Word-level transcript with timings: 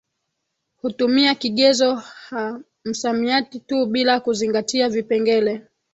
hutumia 0.81 1.35
kigezo 1.35 1.95
ha 1.95 2.59
msamiati 2.85 3.59
tu 3.59 3.85
bila 3.85 4.19
kuzingatiavipengele 4.19 5.67